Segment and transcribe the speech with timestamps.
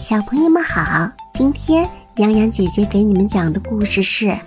[0.00, 4.28] 小朋友们好，今天洋洋姐姐给你们讲的故事是《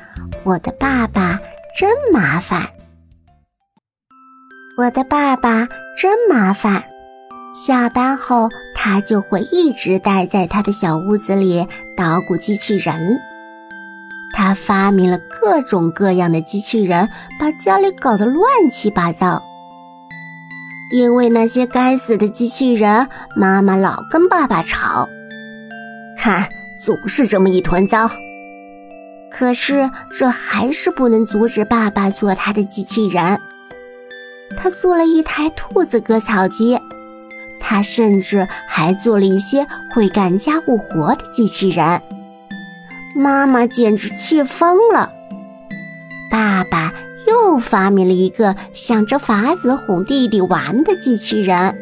[0.44, 1.40] 我的爸爸
[1.78, 2.62] 真麻烦》。
[4.80, 6.86] 我的爸爸真麻烦，
[7.54, 13.20] 下班后他就会一直待在他的小屋子里捣鼓机器人。
[14.34, 17.08] 他发明了各种各样的机器人，
[17.40, 19.44] 把家里搞得乱七八糟。
[20.92, 25.08] 因为那些该死的机器人，妈妈老跟爸爸吵。
[26.24, 28.10] 看，总是这么一团糟。
[29.30, 33.38] 可是这还是不能阻止爸爸做他的机器人。
[34.58, 36.80] 他做了一台兔子割草机，
[37.60, 42.02] 他甚至还做了一些会干家务活的机器人。
[43.18, 45.12] 妈妈简直气疯了。
[46.32, 46.94] 爸爸
[47.28, 51.76] 又发明了一个想着法子哄弟弟玩的机器人，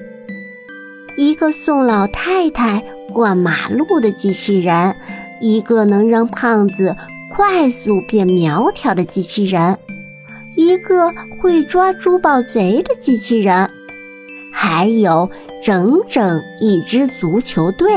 [1.16, 2.84] 一个送老太太。
[3.12, 4.96] 过马路的机器人，
[5.40, 6.96] 一个能让胖子
[7.36, 9.78] 快速变苗条的机器人，
[10.56, 13.70] 一个会抓珠宝贼的机器人，
[14.52, 15.30] 还有
[15.62, 17.88] 整整一支足球队。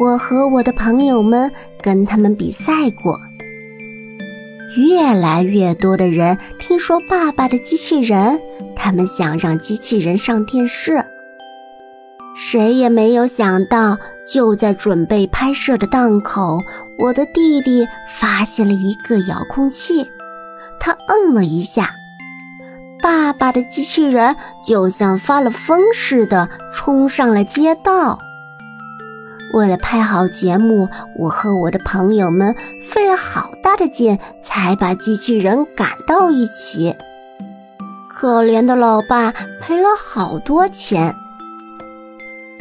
[0.00, 3.20] 我和我的朋友们跟他们比赛过。
[4.74, 8.40] 越来越多的人听说爸爸的机器人，
[8.74, 11.04] 他们想让机器人上电视。
[12.34, 16.58] 谁也没有想到，就在准备拍摄的档口，
[16.98, 17.86] 我的弟弟
[18.18, 20.10] 发现了一个遥控器。
[20.80, 21.90] 他摁了一下，
[23.02, 28.18] 爸爸的机器人就像发了疯似的冲上了街道。
[29.54, 30.88] 为了拍好节目，
[31.18, 32.56] 我和我的朋友们
[32.88, 36.96] 费了好大的劲，才把机器人赶到一起。
[38.08, 41.14] 可怜的老爸赔了好多钱。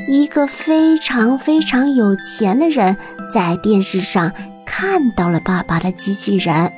[0.08, 2.98] 一个非常非常有钱的人
[3.34, 4.32] 在电视上
[4.66, 6.72] 看到了爸爸的机器人，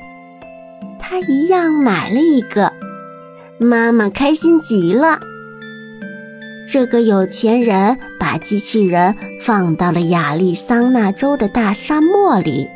[0.98, 2.72] 他一样买了一个。
[3.58, 5.18] 妈妈开心极了。
[6.70, 12.68] 这个有钱人把机器人放到了亚利桑那州的大沙漠里，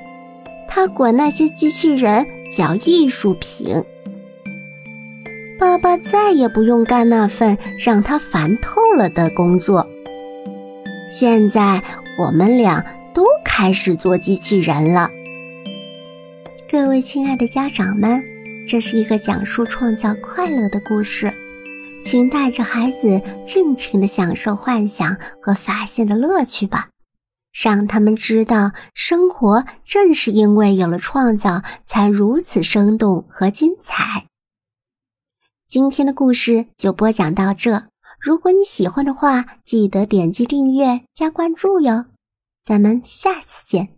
[0.68, 3.82] 他管那些机器人叫艺术品。
[5.58, 9.88] 爸爸再也不用干那份让他烦透了的工作。
[11.08, 11.82] 现在
[12.18, 15.08] 我们俩都开始做机器人了。
[16.70, 18.22] 各位亲爱的家长们，
[18.68, 21.32] 这是一个讲述创造快乐的故事，
[22.04, 26.90] 请带着孩子尽情的享受幻想和发现的乐趣吧，
[27.58, 34.26] 让他们知道生活正是因为有了创造，才如此生动和精彩。
[35.66, 37.84] 今天的故事就播讲到这。
[38.20, 42.06] 如果你喜欢的话，记得点击订阅加关注哟，
[42.64, 43.97] 咱们下次见。